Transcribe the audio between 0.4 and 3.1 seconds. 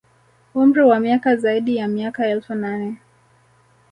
Umri wa miaka zaidi ya miaka elfu nane